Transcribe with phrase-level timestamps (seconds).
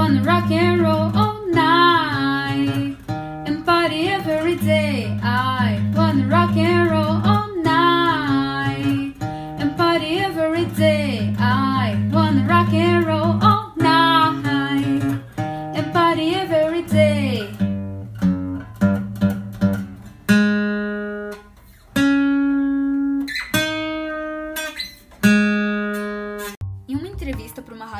[0.00, 1.19] wanna rock and roll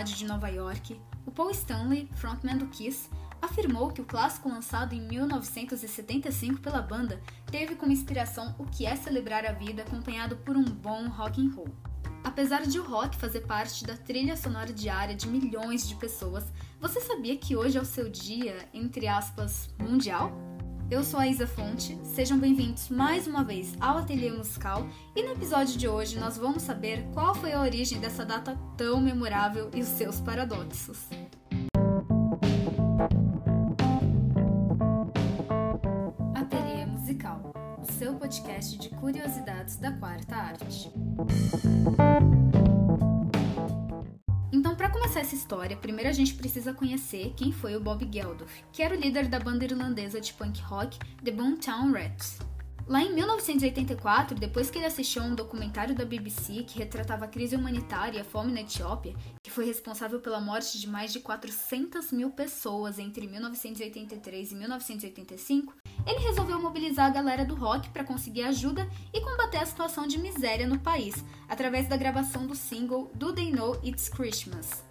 [0.01, 3.11] rádio de Nova York, o Paul Stanley, frontman do Kiss,
[3.43, 7.20] afirmou que o clássico lançado em 1975 pela banda
[7.51, 11.55] teve como inspiração o que é celebrar a vida acompanhado por um bom rock and
[11.55, 11.69] roll.
[12.24, 16.98] Apesar de o rock fazer parte da trilha sonora diária de milhões de pessoas, você
[16.98, 20.49] sabia que hoje é o seu dia, entre aspas, mundial?
[20.91, 25.35] Eu sou a Isa Fonte, sejam bem-vindos mais uma vez ao Ateliê Musical e no
[25.35, 29.83] episódio de hoje nós vamos saber qual foi a origem dessa data tão memorável e
[29.83, 31.09] os seus paradoxos.
[36.35, 40.91] Ateliê Musical, o seu podcast de curiosidades da quarta arte.
[45.30, 49.00] Essa história, primeiro a gente precisa conhecer quem foi o Bob Geldof, que era o
[49.00, 52.40] líder da banda irlandesa de punk rock The Boomtown Rats.
[52.88, 57.28] Lá em 1984, depois que ele assistiu a um documentário da BBC que retratava a
[57.28, 61.20] crise humanitária e a fome na Etiópia, que foi responsável pela morte de mais de
[61.20, 68.03] 400 mil pessoas entre 1983 e 1985, ele resolveu mobilizar a galera do rock para
[68.03, 73.12] conseguir ajuda e combater a situação de miséria no país, através da gravação do single
[73.14, 74.90] Do They Know It's Christmas.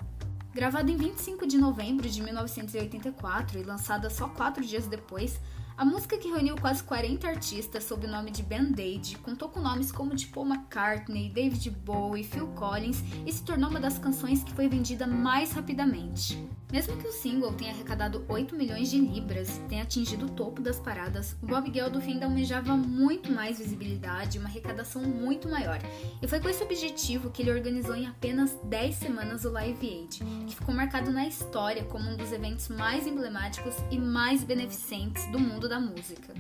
[0.53, 5.39] Gravado em 25 de novembro de 1984 e lançada só quatro dias depois,
[5.80, 9.94] a música que reuniu quase 40 artistas sob o nome de Band-Aid contou com nomes
[9.94, 14.52] como de Paul McCartney, David Bowie, Phil Collins e se tornou uma das canções que
[14.52, 16.38] foi vendida mais rapidamente.
[16.72, 20.61] Mesmo que o single tenha arrecadado 8 milhões de libras e tenha atingido o topo
[20.61, 25.79] das paradas, o Bob Geldof ainda almejava muito mais visibilidade e uma arrecadação muito maior.
[26.22, 30.19] E foi com esse objetivo que ele organizou em apenas 10 semanas o Live Aid,
[30.46, 35.40] que ficou marcado na história como um dos eventos mais emblemáticos e mais beneficentes do
[35.40, 36.34] mundo da música.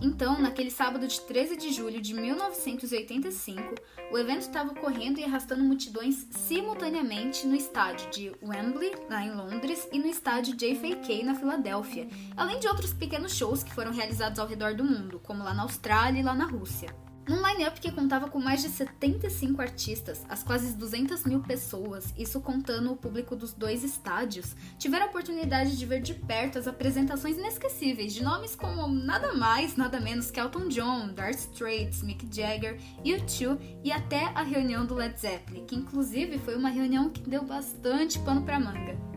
[0.00, 3.74] Então, naquele sábado de 13 de julho de 1985,
[4.10, 9.86] o evento estava ocorrendo e arrastando multidões simultaneamente no estádio de Wembley, lá em Londres,
[9.92, 14.48] e no estádio JFK, na Filadélfia, além de outros pequenos shows que foram realizados ao
[14.48, 16.92] redor do mundo, como lá na Austrália e lá na Rússia.
[17.28, 22.40] Num line-up que contava com mais de 75 artistas, as quase 200 mil pessoas, isso
[22.40, 27.38] contando o público dos dois estádios, tiveram a oportunidade de ver de perto as apresentações
[27.38, 32.80] inesquecíveis de nomes como nada mais, nada menos que Elton John, Darth Straits, Mick Jagger,
[33.04, 37.44] U2 e até a reunião do Led Zeppelin, que inclusive foi uma reunião que deu
[37.44, 39.12] bastante pano pra manga.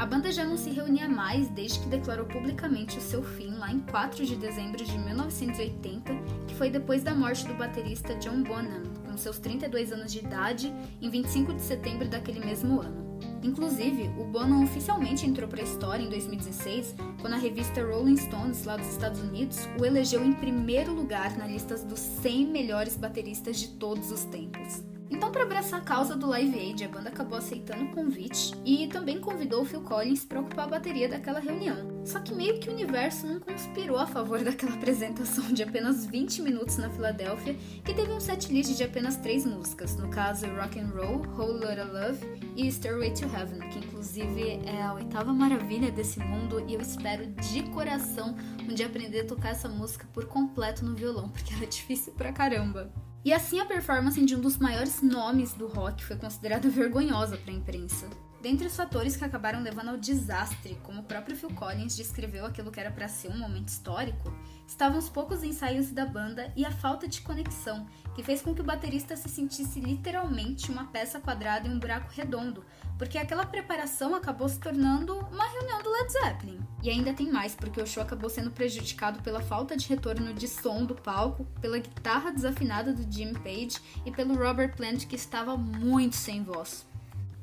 [0.00, 3.70] A banda já não se reunia mais desde que declarou publicamente o seu fim lá
[3.70, 6.14] em 4 de dezembro de 1980,
[6.48, 10.70] que foi depois da morte do baterista John Bonham, com seus 32 anos de idade,
[11.00, 13.18] em 25 de setembro daquele mesmo ano.
[13.42, 18.62] Inclusive, o Bonham oficialmente entrou para a história em 2016, quando a revista Rolling Stones,
[18.64, 23.58] lá dos Estados Unidos, o elegeu em primeiro lugar na lista dos 100 melhores bateristas
[23.58, 24.89] de todos os tempos.
[25.10, 28.86] Então, para abraçar a causa do Live Aid, a banda acabou aceitando o convite e
[28.86, 32.00] também convidou o Phil Collins para ocupar a bateria daquela reunião.
[32.04, 36.42] Só que meio que o universo não conspirou a favor daquela apresentação de apenas 20
[36.42, 40.90] minutos na Filadélfia, que teve um setlist de apenas três músicas, no caso Rock and
[40.94, 46.20] Roll, Whole Lotta Love e Stairway to Heaven, que inclusive é a oitava maravilha desse
[46.20, 50.84] mundo e eu espero de coração um dia aprender a tocar essa música por completo
[50.84, 52.92] no violão, porque ela é difícil pra caramba.
[53.24, 57.52] E assim a performance de um dos maiores nomes do rock foi considerada vergonhosa para
[57.52, 58.08] a imprensa.
[58.40, 62.70] Dentre os fatores que acabaram levando ao desastre, como o próprio Phil Collins descreveu aquilo
[62.70, 64.32] que era para ser um momento histórico,
[64.66, 68.62] estavam os poucos ensaios da banda e a falta de conexão, que fez com que
[68.62, 72.64] o baterista se sentisse literalmente uma peça quadrada em um buraco redondo,
[72.96, 76.60] porque aquela preparação acabou se tornando uma reunião do Led Zeppelin.
[76.82, 80.48] E ainda tem mais, porque o show acabou sendo prejudicado pela falta de retorno de
[80.48, 85.58] som do palco, pela guitarra desafinada do Jim Page e pelo Robert Plant que estava
[85.58, 86.88] muito sem voz.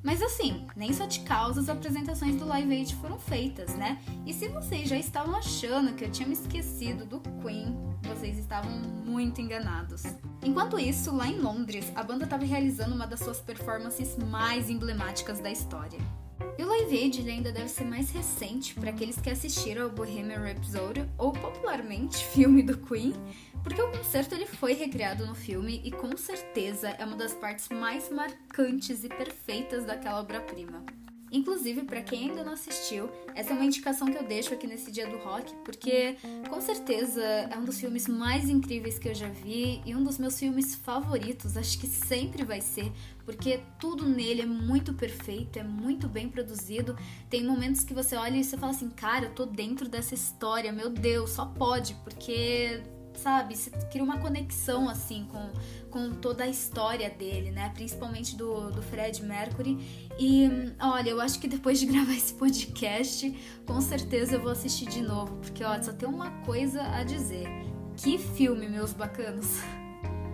[0.03, 3.97] Mas assim, nem só de causa as apresentações do Live Aid foram feitas, né?
[4.25, 8.71] E se vocês já estavam achando que eu tinha me esquecido do Queen, vocês estavam
[8.71, 10.03] muito enganados.
[10.43, 15.39] Enquanto isso, lá em Londres, a banda estava realizando uma das suas performances mais emblemáticas
[15.39, 15.99] da história.
[16.57, 19.89] E o Live Aid ele ainda deve ser mais recente para aqueles que assistiram ao
[19.89, 23.13] Bohemian Rhapsody, ou popularmente filme do Queen,
[23.67, 27.67] porque o concerto ele foi recriado no filme e com certeza é uma das partes
[27.67, 30.85] mais marcantes e perfeitas daquela obra-prima.
[31.29, 34.89] Inclusive, para quem ainda não assistiu, essa é uma indicação que eu deixo aqui nesse
[34.89, 36.15] dia do rock, porque
[36.49, 40.17] com certeza é um dos filmes mais incríveis que eu já vi e um dos
[40.17, 42.89] meus filmes favoritos, acho que sempre vai ser,
[43.25, 46.97] porque tudo nele é muito perfeito, é muito bem produzido.
[47.29, 50.71] Tem momentos que você olha e você fala assim: "Cara, eu tô dentro dessa história,
[50.71, 52.81] meu Deus, só pode", porque
[53.17, 53.55] sabe?
[53.55, 55.49] Você cria uma conexão, assim, com,
[55.89, 57.71] com toda a história dele, né?
[57.73, 59.77] Principalmente do, do Fred Mercury.
[60.19, 60.49] E
[60.79, 63.35] olha, eu acho que depois de gravar esse podcast,
[63.65, 67.47] com certeza eu vou assistir de novo, porque ó, só tem uma coisa a dizer.
[67.95, 69.59] Que filme, meus bacanos!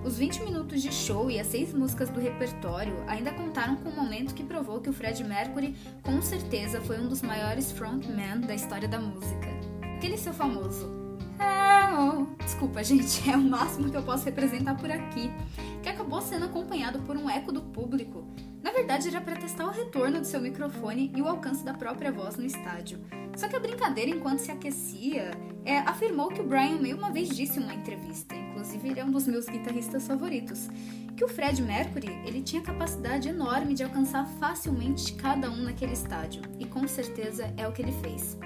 [0.03, 3.95] Os 20 minutos de show e as seis músicas do repertório ainda contaram com um
[3.95, 8.53] momento que provou que o Fred Mercury com certeza foi um dos maiores frontmen da
[8.53, 9.47] história da música.
[9.95, 11.02] Aquele seu famoso
[12.43, 15.31] Desculpa, gente, é o máximo que eu posso representar por aqui,
[15.81, 18.27] que acabou sendo acompanhado por um eco do público.
[18.63, 22.11] Na verdade, era para testar o retorno do seu microfone e o alcance da própria
[22.11, 22.99] voz no estádio.
[23.35, 25.31] Só que a brincadeira, enquanto se aquecia,
[25.65, 29.05] é, afirmou que o Brian May uma vez disse em uma entrevista, inclusive ele é
[29.05, 30.69] um dos meus guitarristas favoritos,
[31.17, 36.41] que o Fred Mercury ele tinha capacidade enorme de alcançar facilmente cada um naquele estádio,
[36.59, 38.37] e com certeza é o que ele fez.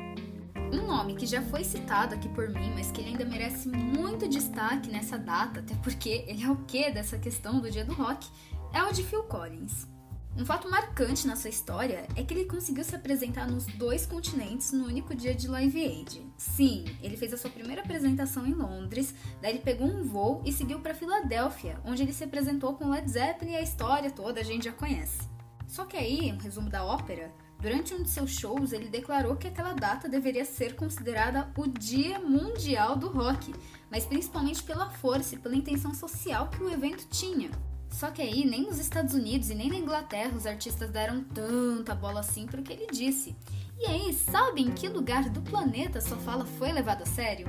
[1.07, 4.89] Nome que já foi citado aqui por mim, mas que ele ainda merece muito destaque
[4.89, 8.27] nessa data, até porque ele é o que dessa questão do dia do rock,
[8.73, 9.87] é o de Phil Collins.
[10.35, 14.73] Um fato marcante na sua história é que ele conseguiu se apresentar nos dois continentes
[14.73, 16.27] no único dia de Live Aid.
[16.37, 20.51] Sim, ele fez a sua primeira apresentação em Londres, daí ele pegou um voo e
[20.51, 24.43] seguiu para Filadélfia, onde ele se apresentou com Led Zeppelin e a história toda a
[24.43, 25.21] gente já conhece.
[25.67, 29.47] Só que aí, um resumo da ópera, Durante um de seus shows, ele declarou que
[29.47, 33.53] aquela data deveria ser considerada o Dia Mundial do Rock,
[33.89, 37.49] mas principalmente pela força e pela intenção social que o evento tinha.
[37.89, 41.95] Só que aí, nem nos Estados Unidos e nem na Inglaterra os artistas deram tanta
[41.95, 43.35] bola assim para o que ele disse.
[43.79, 47.47] E aí, sabe em que lugar do planeta sua fala foi levada a sério?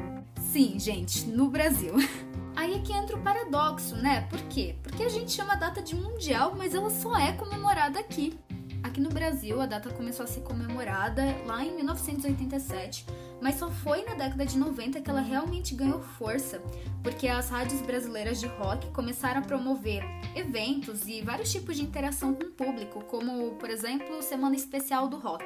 [0.52, 1.94] Sim, gente, no Brasil.
[2.56, 4.22] Aí é que entra o paradoxo, né?
[4.22, 4.74] Por quê?
[4.82, 8.36] Porque a gente chama a data de mundial, mas ela só é comemorada aqui.
[8.82, 13.04] Aqui no Brasil, a data começou a ser comemorada lá em 1987,
[13.40, 16.62] mas só foi na década de 90 que ela realmente ganhou força,
[17.02, 20.02] porque as rádios brasileiras de rock começaram a promover
[20.34, 25.18] eventos e vários tipos de interação com o público, como, por exemplo, Semana Especial do
[25.18, 25.44] Rock.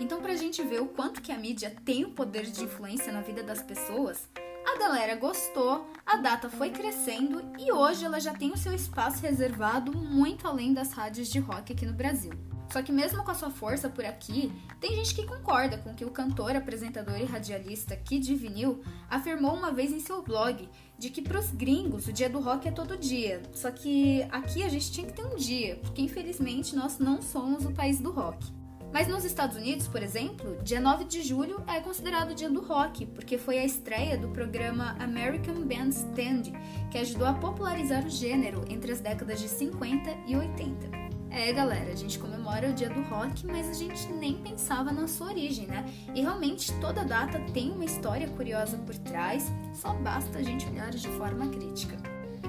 [0.00, 3.12] Então, para a gente ver o quanto que a mídia tem o poder de influência
[3.12, 4.28] na vida das pessoas,
[4.64, 9.22] a galera gostou, a data foi crescendo e hoje ela já tem o seu espaço
[9.22, 12.32] reservado muito além das rádios de rock aqui no Brasil.
[12.70, 15.94] Só que mesmo com a sua força por aqui, tem gente que concorda com o
[15.94, 20.68] que o cantor, apresentador e radialista Kid Vinil afirmou uma vez em seu blog,
[20.98, 23.42] de que pros gringos o dia do rock é todo dia.
[23.52, 27.64] Só que aqui a gente tinha que ter um dia, porque infelizmente nós não somos
[27.64, 28.58] o país do rock.
[28.92, 32.62] Mas nos Estados Unidos, por exemplo, dia 9 de julho é considerado o dia do
[32.62, 36.52] rock, porque foi a estreia do programa American Bandstand,
[36.90, 41.07] que ajudou a popularizar o gênero entre as décadas de 50 e 80.
[41.30, 45.06] É, galera, a gente comemora o dia do rock, mas a gente nem pensava na
[45.06, 45.84] sua origem, né?
[46.14, 50.90] E realmente toda data tem uma história curiosa por trás, só basta a gente olhar
[50.90, 51.96] de forma crítica.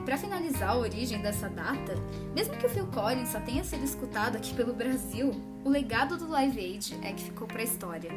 [0.05, 1.93] Para finalizar a origem dessa data,
[2.33, 5.31] mesmo que o Phil Collins só tenha sido escutado aqui pelo Brasil,
[5.63, 8.11] o legado do Live Aid é que ficou para a história.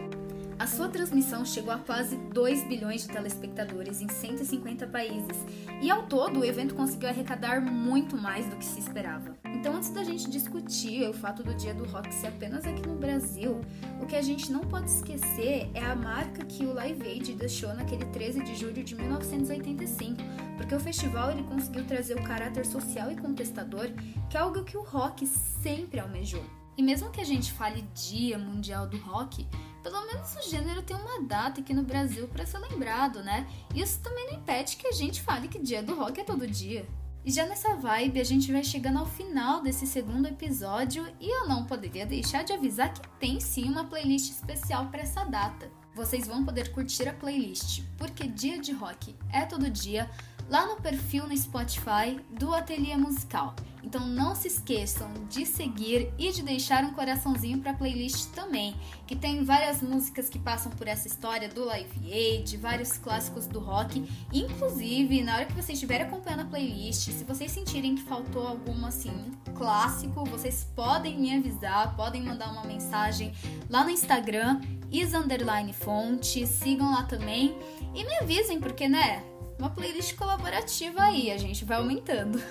[0.59, 5.45] A sua transmissão chegou a quase 2 bilhões de telespectadores em 150 países,
[5.83, 9.37] e ao todo o evento conseguiu arrecadar muito mais do que se esperava.
[9.63, 12.97] Então, antes da gente discutir o fato do Dia do Rock ser apenas aqui no
[12.97, 13.61] Brasil,
[14.01, 17.73] o que a gente não pode esquecer é a marca que o Live Aid deixou
[17.73, 20.17] naquele 13 de julho de 1985,
[20.57, 23.89] porque o festival ele conseguiu trazer o caráter social e contestador,
[24.29, 26.45] que é algo que o rock sempre almejou.
[26.77, 29.47] E mesmo que a gente fale Dia Mundial do Rock,
[29.81, 33.47] pelo menos o gênero tem uma data aqui no Brasil para ser lembrado, né?
[33.73, 36.85] Isso também não impede que a gente fale que Dia do Rock é todo dia.
[37.25, 41.47] E já nessa vibe, a gente vai chegando ao final desse segundo episódio e eu
[41.47, 45.71] não poderia deixar de avisar que tem sim uma playlist especial para essa data.
[45.95, 50.11] Vocês vão poder curtir a playlist, porque Dia de Rock é todo dia,
[50.51, 53.55] lá no perfil no Spotify do Ateliê Musical.
[53.83, 58.77] Então não se esqueçam de seguir e de deixar um coraçãozinho para a playlist também,
[59.07, 63.59] que tem várias músicas que passam por essa história do Live Aid, vários clássicos do
[63.59, 64.09] rock.
[64.33, 68.87] Inclusive, na hora que vocês estiverem acompanhando a playlist, se vocês sentirem que faltou algum
[68.87, 73.33] assim clássico, vocês podem me avisar, podem mandar uma mensagem
[73.69, 74.61] lá no Instagram,
[74.91, 77.57] is_fonte, sigam lá também
[77.95, 79.25] e me avisem, porque né?
[79.59, 82.43] Uma playlist colaborativa aí, a gente vai aumentando.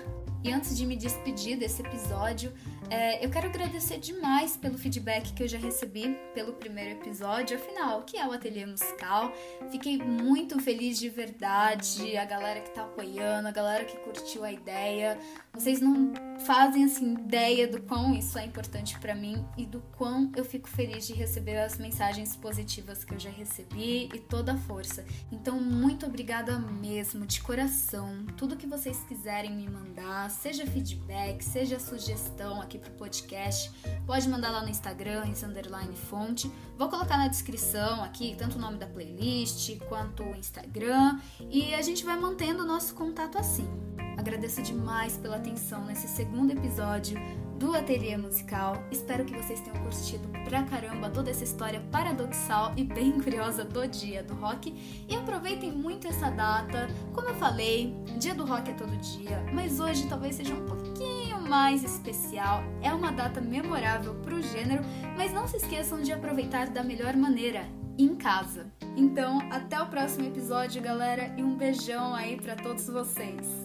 [0.44, 2.52] E antes de me despedir desse episódio,
[2.92, 8.02] É, eu quero agradecer demais pelo feedback que eu já recebi pelo primeiro episódio, afinal,
[8.02, 9.32] que é o Ateliê Musical.
[9.72, 14.52] Fiquei muito feliz de verdade, a galera que tá apoiando, a galera que curtiu a
[14.52, 15.18] ideia.
[15.54, 16.12] Vocês não
[16.46, 20.68] fazem assim ideia do quão isso é importante para mim e do quão eu fico
[20.68, 25.06] feliz de receber as mensagens positivas que eu já recebi e toda a força.
[25.32, 28.26] Então, muito obrigada mesmo, de coração.
[28.36, 33.72] Tudo que vocês quiserem me mandar, seja feedback, seja sugestão aqui podcast,
[34.06, 36.52] pode mandar lá no Instagram, em underline fonte.
[36.78, 41.20] Vou colocar na descrição aqui tanto o nome da playlist quanto o Instagram
[41.50, 43.68] e a gente vai mantendo o nosso contato assim.
[44.18, 47.18] Agradeço demais pela atenção nesse segundo episódio
[47.62, 48.84] do Ateliê Musical.
[48.90, 53.88] Espero que vocês tenham curtido pra caramba toda essa história paradoxal e bem curiosa do
[53.88, 54.74] dia do rock.
[55.08, 56.88] E aproveitem muito essa data.
[57.14, 61.21] Como eu falei, dia do rock é todo dia, mas hoje talvez seja um pouquinho
[61.52, 62.64] mais especial.
[62.82, 64.86] É uma data memorável pro gênero,
[65.18, 67.66] mas não se esqueçam de aproveitar da melhor maneira,
[67.98, 68.72] em casa.
[68.96, 73.61] Então, até o próximo episódio, galera, e um beijão aí para todos vocês.